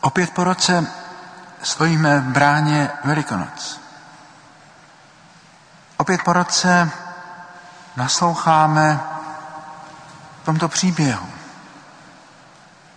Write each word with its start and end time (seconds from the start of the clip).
Opět 0.00 0.30
po 0.30 0.44
roce 0.44 0.86
stojíme 1.62 2.20
v 2.20 2.24
bráně 2.24 2.90
Velikonoc. 3.04 3.80
Opět 5.96 6.22
po 6.22 6.32
roce 6.32 6.90
nasloucháme 7.96 9.00
tomto 10.44 10.68
příběhu. 10.68 11.26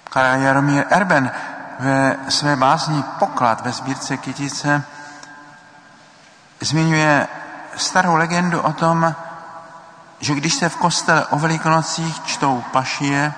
Karel 0.09 0.41
Jaromír 0.41 0.85
Erben 0.89 1.31
ve 1.79 2.17
své 2.29 2.55
básni 2.55 3.03
Poklad 3.19 3.61
ve 3.61 3.71
sbírce 3.71 4.17
Kytice 4.17 4.83
zmiňuje 6.61 7.27
starou 7.75 8.15
legendu 8.15 8.61
o 8.61 8.73
tom, 8.73 9.15
že 10.19 10.35
když 10.35 10.53
se 10.53 10.69
v 10.69 10.75
kostele 10.75 11.25
o 11.25 11.39
velikonocích 11.39 12.23
čtou 12.25 12.63
pašie, 12.71 13.33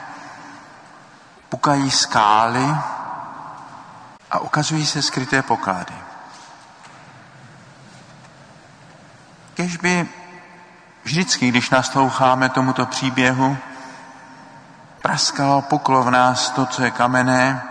pukají 1.49 1.91
skály 1.91 2.75
a 4.35 4.39
ukazují 4.39 4.85
se 4.85 5.01
skryté 5.01 5.41
poklady. 5.41 5.93
Kežby 9.53 10.09
vždycky, 11.03 11.47
když 11.47 11.69
nasloucháme 11.69 12.49
tomuto 12.49 12.85
příběhu, 12.85 13.57
praskalo, 15.01 15.61
puklo 15.61 16.03
v 16.03 16.11
nás 16.11 16.49
to, 16.49 16.65
co 16.65 16.83
je 16.83 16.91
kamenné, 16.91 17.63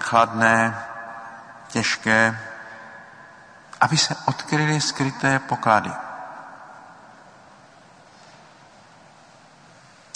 chladné, 0.00 0.84
těžké, 1.68 2.38
aby 3.80 3.96
se 3.96 4.16
odkryly 4.24 4.80
skryté 4.80 5.38
poklady. 5.38 5.92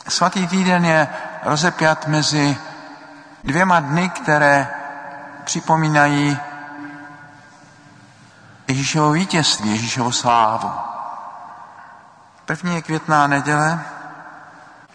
Svatý 0.09 0.47
týden 0.47 0.85
je 0.85 1.09
rozepjat 1.43 2.07
mezi 2.07 2.59
dvěma 3.45 3.81
dny, 3.81 4.09
které 4.09 4.78
připomínají 5.49 6.39
Ježíšovo 8.69 9.13
vítězství, 9.13 9.71
Ježíšovo 9.71 10.13
slávu. 10.13 10.73
První 12.45 12.75
je 12.75 12.83
květná 12.83 13.27
neděle, 13.27 13.81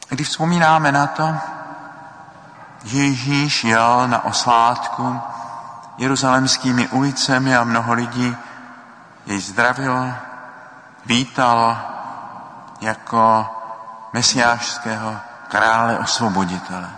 kdy 0.09 0.23
vzpomínáme 0.23 0.91
na 0.91 1.07
to, 1.07 1.35
že 2.83 2.97
Ježíš 2.97 3.63
jel 3.63 4.07
na 4.07 4.25
oslátku 4.25 5.21
jeruzalemskými 5.97 6.87
ulicemi 6.87 7.57
a 7.57 7.63
mnoho 7.63 7.93
lidí 7.93 8.37
jej 9.25 9.39
zdravilo, 9.41 10.13
vítalo 11.05 11.77
jako 12.81 13.49
mesiářského 14.13 15.17
krále 15.47 15.99
osvoboditele. 15.99 16.89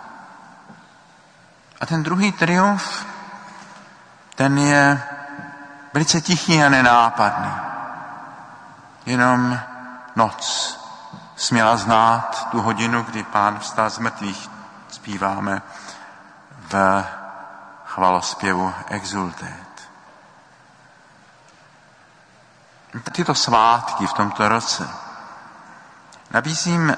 A 1.82 1.86
ten 1.86 2.04
druhý 2.04 2.32
triumf, 2.32 3.15
ten 4.36 4.58
je 4.58 5.04
velice 5.94 6.22
tichý 6.22 6.64
a 6.64 6.70
nenápadný. 6.70 7.52
Jenom 9.06 9.60
noc 10.16 10.76
směla 11.36 11.78
znát 11.78 12.48
tu 12.52 12.62
hodinu, 12.62 13.04
kdy 13.04 13.24
pán 13.24 13.60
vstal 13.60 13.90
z 13.90 14.00
mrtvých. 14.00 14.50
Zpíváme 14.90 15.62
v 16.72 17.04
chvalospěvu 17.86 18.74
Exultet. 18.90 19.90
Tyto 23.12 23.36
svátky 23.36 24.08
v 24.08 24.14
tomto 24.14 24.50
roce 24.50 24.90
nabízím 26.32 26.98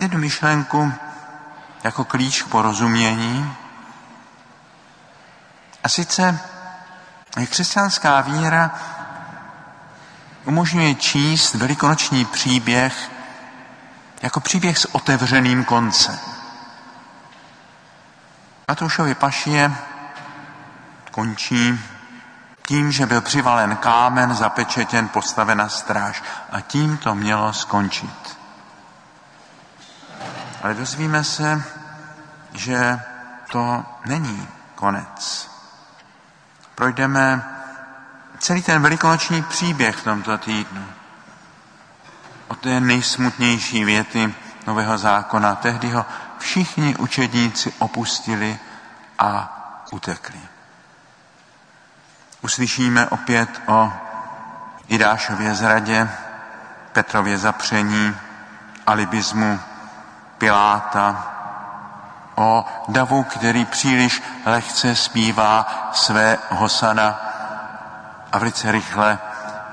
jednu 0.00 0.18
myšlenku 0.18 0.92
jako 1.84 2.04
klíč 2.04 2.42
k 2.42 2.48
porozumění. 2.48 3.56
A 5.84 5.88
sice 5.88 6.40
křesťanská 7.50 8.20
víra 8.20 8.70
umožňuje 10.44 10.94
číst 10.94 11.54
velikonoční 11.54 12.24
příběh 12.24 13.10
jako 14.22 14.40
příběh 14.40 14.78
s 14.78 14.94
otevřeným 14.94 15.64
koncem. 15.64 16.18
Matoušovi 18.68 19.14
pašie 19.14 19.72
končí 21.10 21.80
tím, 22.66 22.92
že 22.92 23.06
byl 23.06 23.20
přivalen 23.20 23.76
kámen, 23.76 24.34
zapečetěn, 24.34 25.08
postaven 25.08 25.64
stráž. 25.68 26.22
A 26.50 26.60
tím 26.60 26.96
to 26.96 27.14
mělo 27.14 27.52
skončit. 27.52 28.38
Ale 30.62 30.74
dozvíme 30.74 31.24
se, 31.24 31.62
že 32.52 33.00
to 33.50 33.84
není 34.06 34.48
konec. 34.74 35.51
Projdeme 36.74 37.44
celý 38.38 38.62
ten 38.62 38.82
velikonoční 38.82 39.42
příběh 39.42 39.96
v 39.96 40.04
tomto 40.04 40.38
týdnu. 40.38 40.86
O 42.48 42.54
té 42.54 42.80
nejsmutnější 42.80 43.84
věty 43.84 44.34
Nového 44.66 44.98
zákona. 44.98 45.54
Tehdy 45.54 45.90
ho 45.90 46.06
všichni 46.38 46.96
učedníci 46.96 47.72
opustili 47.78 48.58
a 49.18 49.58
utekli. 49.92 50.40
Uslyšíme 52.40 53.08
opět 53.08 53.62
o 53.66 53.92
Jidášově 54.88 55.54
zradě, 55.54 56.08
Petrově 56.92 57.38
zapření, 57.38 58.16
alibismu 58.86 59.60
Piláta, 60.38 61.32
o 62.42 62.64
davu, 62.88 63.22
který 63.22 63.64
příliš 63.64 64.22
lehce 64.46 64.96
zpívá 64.96 65.90
své 65.92 66.38
hosana 66.50 67.20
a 68.32 68.38
velice 68.38 68.72
rychle 68.72 69.18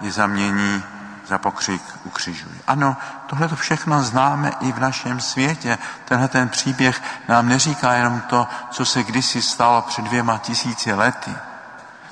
je 0.02 0.12
zamění 0.12 0.84
za 1.28 1.38
pokřik 1.38 1.82
ukřižuj. 2.04 2.52
Ano, 2.68 2.98
tohle 3.26 3.48
to 3.48 3.56
všechno 3.56 4.04
známe 4.04 4.52
i 4.62 4.72
v 4.72 4.80
našem 4.80 5.20
světě. 5.20 5.78
Tenhle 6.06 6.28
ten 6.28 6.50
příběh 6.50 7.02
nám 7.28 7.50
neříká 7.50 7.94
jenom 7.94 8.22
to, 8.22 8.48
co 8.72 8.86
se 8.86 9.04
kdysi 9.04 9.42
stalo 9.42 9.82
před 9.82 10.06
dvěma 10.06 10.38
tisíci 10.38 10.94
lety. 10.94 11.36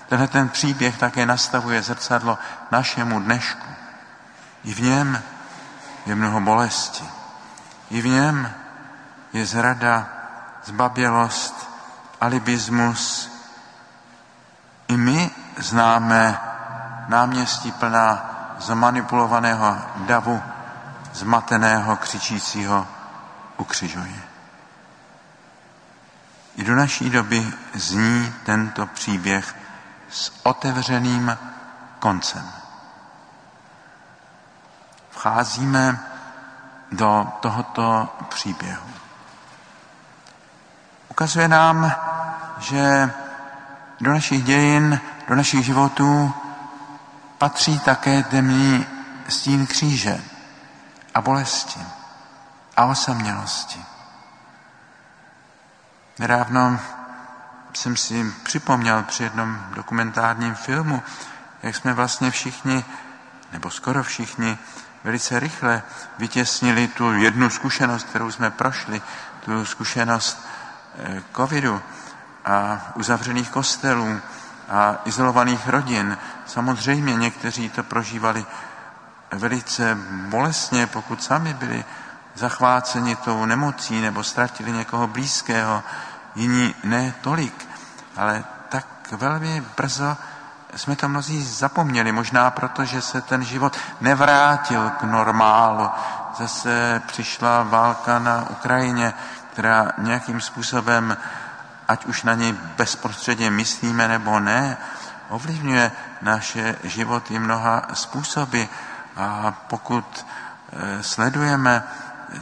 Tenhle 0.09 0.27
ten 0.27 0.49
příběh 0.49 0.97
také 0.97 1.25
nastavuje 1.25 1.81
zrcadlo 1.81 2.37
našemu 2.71 3.19
dnešku. 3.19 3.67
I 4.63 4.73
v 4.73 4.79
něm 4.79 5.21
je 6.05 6.15
mnoho 6.15 6.39
bolesti. 6.39 7.05
I 7.89 8.01
v 8.01 8.05
něm 8.05 8.51
je 9.33 9.45
zrada, 9.45 10.07
zbabělost, 10.67 11.69
alibismus. 12.21 13.31
I 14.87 14.97
my 14.97 15.31
známe 15.57 16.39
náměstí 17.07 17.71
plná 17.71 18.29
zmanipulovaného 18.59 19.77
davu, 19.97 20.43
zmateného, 21.13 21.95
křičícího 21.95 22.87
ukřižuje. 23.57 24.21
I 26.55 26.63
do 26.63 26.75
naší 26.75 27.09
doby 27.09 27.53
zní 27.73 28.33
tento 28.43 28.85
příběh 28.85 29.55
s 30.09 30.31
otevřeným 30.43 31.37
koncem. 31.99 32.51
Vcházíme 35.11 35.99
do 36.91 37.27
tohoto 37.39 38.15
příběhu. 38.29 38.96
Ukazuje 41.17 41.47
nám, 41.47 41.91
že 42.57 43.11
do 44.01 44.11
našich 44.11 44.43
dějin, 44.43 45.01
do 45.27 45.35
našich 45.35 45.65
životů 45.65 46.33
patří 47.37 47.79
také 47.79 48.23
temný 48.23 48.85
stín 49.27 49.67
kříže 49.67 50.21
a 51.13 51.21
bolesti 51.21 51.79
a 52.77 52.85
osamělosti. 52.85 53.79
Nedávno 56.19 56.79
jsem 57.73 57.97
si 57.97 58.33
připomněl 58.43 59.03
při 59.03 59.23
jednom 59.23 59.65
dokumentárním 59.75 60.55
filmu, 60.55 61.03
jak 61.63 61.75
jsme 61.75 61.93
vlastně 61.93 62.31
všichni, 62.31 62.85
nebo 63.51 63.69
skoro 63.69 64.03
všichni, 64.03 64.57
velice 65.03 65.39
rychle 65.39 65.83
vytěsnili 66.17 66.87
tu 66.87 67.13
jednu 67.13 67.49
zkušenost, 67.49 68.03
kterou 68.03 68.31
jsme 68.31 68.51
prošli, 68.51 69.01
tu 69.45 69.65
zkušenost 69.65 70.47
covidu 71.35 71.81
a 72.45 72.81
uzavřených 72.95 73.49
kostelů 73.49 74.19
a 74.69 74.95
izolovaných 75.05 75.67
rodin. 75.67 76.17
Samozřejmě 76.45 77.15
někteří 77.15 77.69
to 77.69 77.83
prožívali 77.83 78.45
velice 79.31 79.97
bolestně, 80.29 80.87
pokud 80.87 81.23
sami 81.23 81.53
byli 81.53 81.85
zachváceni 82.35 83.15
tou 83.15 83.45
nemocí 83.45 84.01
nebo 84.01 84.23
ztratili 84.23 84.71
někoho 84.71 85.07
blízkého, 85.07 85.83
jiní 86.35 86.75
ne 86.83 87.13
tolik, 87.21 87.69
ale 88.17 88.43
tak 88.69 88.85
velmi 89.11 89.63
brzo 89.77 90.17
jsme 90.75 90.95
to 90.95 91.09
mnozí 91.09 91.43
zapomněli, 91.43 92.11
možná 92.11 92.51
proto, 92.51 92.85
že 92.85 93.01
se 93.01 93.21
ten 93.21 93.43
život 93.43 93.77
nevrátil 94.01 94.89
k 94.89 95.03
normálu. 95.03 95.89
Zase 96.37 97.01
přišla 97.07 97.63
válka 97.63 98.19
na 98.19 98.45
Ukrajině, 98.49 99.13
která 99.57 99.91
nějakým 99.97 100.41
způsobem 100.41 101.17
ať 101.87 102.05
už 102.05 102.23
na 102.23 102.33
něj 102.33 102.53
bezprostředně 102.77 103.49
myslíme 103.49 104.07
nebo 104.07 104.39
ne, 104.39 104.77
ovlivňuje 105.29 105.91
naše 106.21 106.75
životy 106.83 107.39
mnoha 107.39 107.81
způsoby. 107.93 108.63
A 109.15 109.53
pokud 109.67 110.25
e, 110.71 111.03
sledujeme 111.03 111.83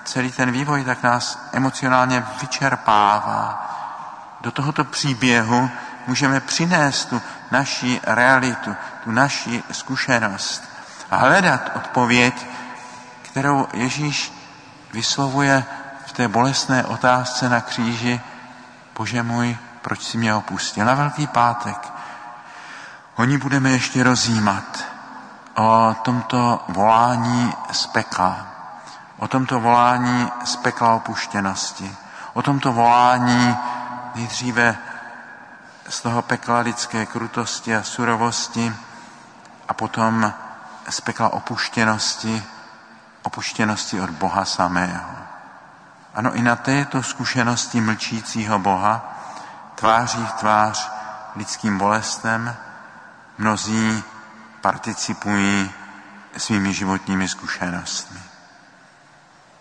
celý 0.04 0.32
ten 0.32 0.52
vývoj, 0.52 0.84
tak 0.84 1.04
nás 1.04 1.40
emocionálně 1.54 2.26
vyčerpává. 2.42 3.72
Do 4.42 4.52
tohoto 4.52 4.84
příběhu 4.84 5.70
můžeme 6.08 6.40
přinést 6.40 7.06
tu 7.06 7.22
naši 7.52 8.02
realitu, 8.04 8.76
tu 9.04 9.12
naši 9.12 9.64
zkušenost 9.72 10.64
a 11.12 11.18
hledat 11.18 11.72
odpověď, 11.76 12.48
kterou 13.22 13.68
Ježíš 13.74 14.34
vyslovuje 14.94 15.66
té 16.16 16.28
bolestné 16.28 16.86
otázce 16.86 17.50
na 17.50 17.62
kříži, 17.62 18.22
Bože 18.98 19.24
můj, 19.24 19.58
proč 19.82 20.04
si 20.04 20.18
mě 20.18 20.36
opustil? 20.36 20.86
Na 20.86 20.94
Velký 20.94 21.28
pátek. 21.28 21.92
O 23.16 23.24
ní 23.24 23.38
budeme 23.38 23.70
ještě 23.70 24.04
rozjímat. 24.04 24.84
O 25.56 25.96
tomto 26.02 26.64
volání 26.68 27.54
z 27.72 27.88
pekla. 27.88 28.48
O 29.18 29.28
tomto 29.28 29.60
volání 29.60 30.32
z 30.46 30.56
pekla 30.56 30.96
opuštěnosti. 30.96 31.96
O 32.34 32.42
tomto 32.42 32.74
volání 32.74 33.58
nejdříve 34.16 34.78
z 35.90 36.02
toho 36.02 36.22
pekla 36.22 36.60
lidské 36.60 37.06
krutosti 37.06 37.76
a 37.76 37.84
surovosti 37.84 38.76
a 39.68 39.74
potom 39.74 40.34
z 40.90 41.02
pekla 41.02 41.34
opuštěnosti, 41.34 42.44
opuštěnosti 43.24 44.02
od 44.02 44.10
Boha 44.10 44.46
samého. 44.46 45.25
Ano, 46.16 46.34
i 46.34 46.42
na 46.42 46.56
této 46.56 47.04
zkušenosti 47.04 47.82
mlčícího 47.82 48.60
Boha, 48.60 49.20
tváří 49.76 50.26
v 50.26 50.32
tvář 50.32 50.92
lidským 51.36 51.78
bolestem, 51.78 52.56
mnozí 53.38 54.04
participují 54.62 55.72
svými 56.38 56.74
životními 56.74 57.28
zkušenostmi. 57.28 58.20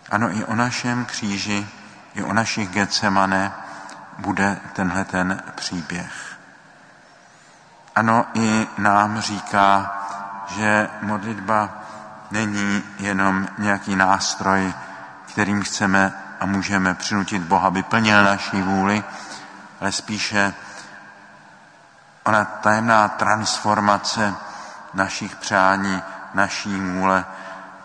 Ano, 0.09 0.37
i 0.37 0.45
o 0.45 0.55
našem 0.55 1.05
kříži, 1.05 1.67
i 2.13 2.23
o 2.23 2.33
našich 2.33 2.69
Getsemane 2.69 3.51
bude 4.17 4.57
tenhle 4.73 5.05
ten 5.05 5.43
příběh. 5.55 6.37
Ano, 7.95 8.25
i 8.33 8.67
nám 8.77 9.21
říká, 9.21 9.97
že 10.47 10.89
modlitba 11.01 11.69
není 12.31 12.83
jenom 12.99 13.47
nějaký 13.57 13.95
nástroj, 13.95 14.73
kterým 15.25 15.63
chceme 15.63 16.24
a 16.45 16.47
můžeme 16.47 16.93
přinutit 16.93 17.41
Boha, 17.41 17.67
aby 17.67 17.83
plnil 17.83 18.23
naší 18.23 18.61
vůli, 18.61 19.03
ale 19.81 19.91
spíše 19.91 20.53
ona 22.23 22.45
tajemná 22.45 23.07
transformace 23.07 24.35
našich 24.93 25.35
přání, 25.35 26.01
naší 26.33 26.79
vůle 26.79 27.25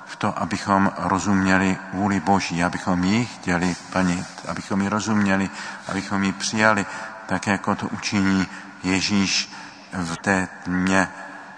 v 0.07 0.17
to, 0.17 0.39
abychom 0.39 0.93
rozuměli 0.97 1.79
vůli 1.93 2.21
Boží, 2.21 2.65
abychom 2.65 3.05
ji 3.05 3.27
chtěli 3.27 3.77
plnit, 3.93 4.29
abychom 4.49 4.83
ji 4.83 4.89
rozuměli, 4.89 5.51
abychom 5.89 6.25
ji 6.25 6.33
přijali, 6.33 6.87
tak 7.27 7.47
jako 7.47 7.75
to 7.75 7.89
učiní 7.89 8.47
Ježíš 8.83 9.53
v 9.93 10.17
té 10.17 10.49
tmě 10.65 11.09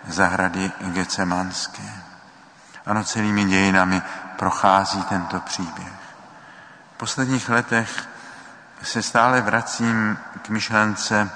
zahrady 0.07 0.73
Gecemanské. 0.81 1.93
Ano, 2.87 3.05
celými 3.05 3.45
dějinami 3.45 4.03
prochází 4.37 5.03
tento 5.03 5.41
příběh. 5.41 6.02
V 7.03 7.05
posledních 7.05 7.49
letech 7.49 8.09
se 8.83 9.03
stále 9.03 9.41
vracím 9.41 10.19
k 10.43 10.49
myšlence, 10.49 11.31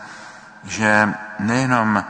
že 0.65 1.15
nejenom 1.39 2.05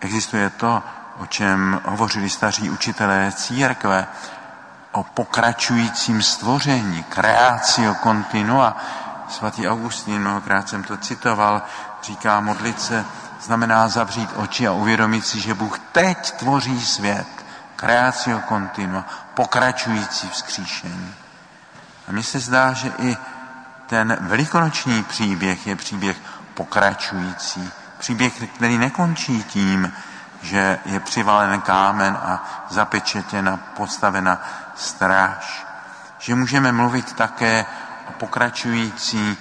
existuje 0.00 0.50
to, 0.50 0.82
o 1.18 1.26
čem 1.26 1.80
hovořili 1.84 2.30
staří 2.30 2.70
učitelé 2.70 3.32
církve, 3.32 4.06
o 4.92 5.02
pokračujícím 5.02 6.22
stvoření, 6.22 7.02
creatio 7.02 7.94
continua. 8.02 8.76
Svatý 9.28 9.68
Augustín, 9.68 10.20
mnohokrát 10.20 10.68
jsem 10.68 10.84
to 10.84 10.96
citoval, 10.96 11.62
říká 12.02 12.40
modlit 12.40 12.80
se 12.80 13.04
znamená 13.40 13.88
zavřít 13.88 14.30
oči 14.36 14.66
a 14.66 14.72
uvědomit 14.72 15.26
si, 15.26 15.40
že 15.40 15.54
Bůh 15.54 15.78
teď 15.78 16.30
tvoří 16.30 16.80
svět. 16.86 17.28
Creatio 17.76 18.40
continua, 18.48 19.04
pokračující 19.34 20.28
vzkříšení. 20.28 21.14
A 22.08 22.12
mně 22.12 22.22
se 22.22 22.38
zdá, 22.38 22.72
že 22.72 22.92
i 22.98 23.16
ten 23.86 24.16
velikonoční 24.20 25.04
příběh 25.04 25.66
je 25.66 25.76
příběh 25.76 26.16
pokračující. 26.54 27.70
Příběh, 27.98 28.32
který 28.54 28.78
nekončí 28.78 29.42
tím, 29.42 29.92
že 30.42 30.78
je 30.84 31.00
přivalen 31.00 31.60
kámen 31.60 32.18
a 32.22 32.44
zapečetěna, 32.68 33.56
postavena 33.76 34.42
stráž. 34.74 35.66
Že 36.18 36.34
můžeme 36.34 36.72
mluvit 36.72 37.12
také 37.12 37.66
o 38.08 38.12
pokračující 38.12 39.36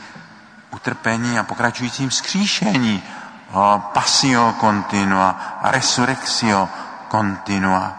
utrpení 0.72 1.40
a 1.40 1.44
pokračujícím 1.44 2.10
vzkříšení, 2.10 3.04
o 3.52 3.84
passio 3.94 4.56
continua 4.60 5.60
a 5.62 5.72
resurrexio 5.72 6.70
continua. 7.12 7.94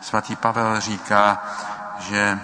Svatý 0.00 0.36
Pavel 0.36 0.80
říká, 0.80 1.42
že 1.98 2.38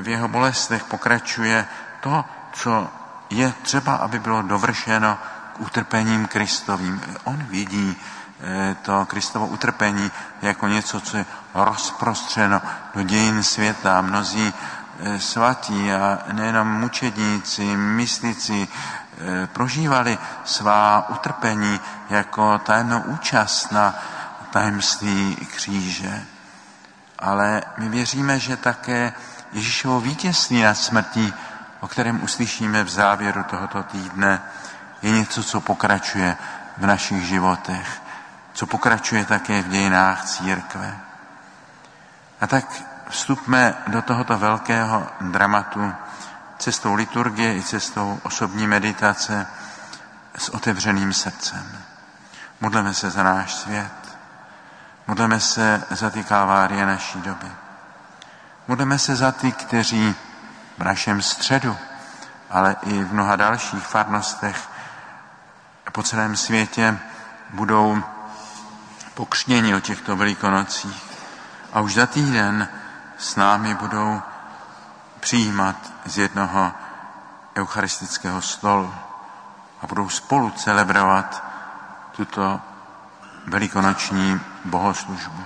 v 0.00 0.08
jeho 0.08 0.28
bolestech 0.28 0.84
pokračuje 0.84 1.66
to, 2.00 2.24
co 2.52 2.90
je 3.30 3.52
třeba, 3.62 3.94
aby 3.94 4.18
bylo 4.18 4.42
dovršeno 4.42 5.18
k 5.52 5.60
utrpením 5.60 6.26
Kristovým. 6.26 7.00
On 7.24 7.36
vidí 7.36 7.96
eh, 8.40 8.76
to 8.82 9.06
Kristovo 9.06 9.46
utrpení 9.46 10.10
jako 10.42 10.68
něco, 10.68 11.00
co 11.00 11.16
je 11.16 11.26
rozprostřeno 11.54 12.62
do 12.94 13.02
dějin 13.02 13.42
světa. 13.42 14.00
Mnozí 14.00 14.54
eh, 15.00 15.20
svatí 15.20 15.92
a 15.92 16.18
nejenom 16.32 16.68
mučedníci, 16.68 17.76
mystici 17.76 18.68
eh, 18.68 19.46
prožívali 19.46 20.18
svá 20.44 21.08
utrpení 21.08 21.80
jako 22.10 22.58
tajemnou 22.58 23.00
účast 23.00 23.72
na 23.72 23.94
tajemství 24.50 25.36
kříže. 25.36 26.24
Ale 27.18 27.62
my 27.78 27.88
věříme, 27.88 28.38
že 28.38 28.56
také 28.56 29.12
Ježíšovo 29.52 30.00
vítězství 30.00 30.62
nad 30.62 30.74
smrtí 30.74 31.34
o 31.82 31.88
kterém 31.88 32.22
uslyšíme 32.22 32.84
v 32.84 32.88
závěru 32.88 33.42
tohoto 33.42 33.82
týdne, 33.82 34.42
je 35.02 35.10
něco, 35.10 35.44
co 35.44 35.60
pokračuje 35.60 36.36
v 36.78 36.86
našich 36.86 37.26
životech, 37.26 38.02
co 38.52 38.66
pokračuje 38.66 39.24
také 39.24 39.62
v 39.62 39.68
dějinách 39.68 40.24
církve. 40.24 40.98
A 42.40 42.46
tak 42.46 42.82
vstupme 43.08 43.74
do 43.86 44.02
tohoto 44.02 44.38
velkého 44.38 45.06
dramatu 45.20 45.94
cestou 46.58 46.94
liturgie 46.94 47.56
i 47.56 47.62
cestou 47.62 48.20
osobní 48.22 48.66
meditace 48.66 49.46
s 50.36 50.48
otevřeným 50.48 51.12
srdcem. 51.12 51.78
Modleme 52.60 52.94
se 52.94 53.10
za 53.10 53.22
náš 53.22 53.54
svět. 53.54 53.92
Modleme 55.06 55.40
se 55.40 55.82
za 55.90 56.10
ty 56.10 56.24
kávárie 56.24 56.86
naší 56.86 57.20
doby. 57.20 57.61
Modleme 58.68 58.98
se 58.98 59.16
za 59.16 59.32
ty, 59.32 59.52
kteří 59.52 60.14
v 60.78 60.84
našem 60.84 61.22
středu, 61.22 61.76
ale 62.50 62.76
i 62.82 63.04
v 63.04 63.12
mnoha 63.12 63.36
dalších 63.36 63.86
farnostech 63.86 64.68
po 65.92 66.02
celém 66.02 66.36
světě 66.36 66.98
budou 67.50 68.02
pokřněni 69.14 69.74
o 69.74 69.80
těchto 69.80 70.16
velikonocích. 70.16 71.02
A 71.72 71.80
už 71.80 71.94
za 71.94 72.06
týden 72.06 72.68
s 73.18 73.36
námi 73.36 73.74
budou 73.74 74.22
přijímat 75.20 75.76
z 76.04 76.18
jednoho 76.18 76.72
eucharistického 77.56 78.42
stolu 78.42 78.94
a 79.82 79.86
budou 79.86 80.08
spolu 80.08 80.50
celebrovat 80.50 81.44
tuto 82.16 82.60
velikonoční 83.46 84.40
bohoslužbu. 84.64 85.44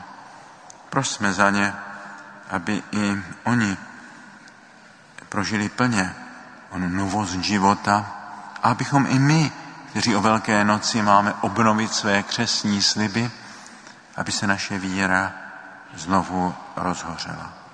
Prosme 0.90 1.32
za 1.32 1.50
ně, 1.50 1.74
aby 2.50 2.82
i 2.92 3.22
oni 3.44 3.76
prožili 5.28 5.68
plně 5.68 6.14
on 6.70 6.96
novost 6.96 7.32
života, 7.32 8.12
a 8.62 8.70
abychom 8.70 9.06
i 9.06 9.18
my, 9.18 9.52
kteří 9.90 10.16
o 10.16 10.20
Velké 10.20 10.64
noci 10.64 11.02
máme 11.02 11.34
obnovit 11.40 11.92
své 11.92 12.22
křesní 12.22 12.82
sliby, 12.82 13.30
aby 14.16 14.32
se 14.32 14.46
naše 14.46 14.78
víra 14.78 15.32
znovu 15.94 16.54
rozhořela. 16.76 17.65